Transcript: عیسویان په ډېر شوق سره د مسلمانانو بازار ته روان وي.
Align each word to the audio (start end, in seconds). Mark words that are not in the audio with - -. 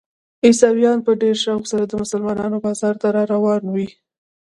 عیسویان 0.45 0.99
په 1.05 1.11
ډېر 1.21 1.35
شوق 1.45 1.63
سره 1.71 1.83
د 1.87 1.93
مسلمانانو 2.01 2.57
بازار 2.65 2.95
ته 3.01 3.07
روان 3.31 3.63
وي. 3.73 3.87